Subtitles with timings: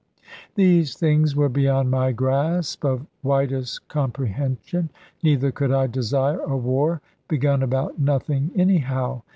[0.55, 4.89] These things were beyond my grasp of widest comprehension,
[5.21, 9.21] neither could I desire a war, begun about nothing, anyhow.